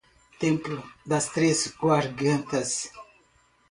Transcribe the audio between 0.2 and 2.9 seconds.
Templo das Três Gargantas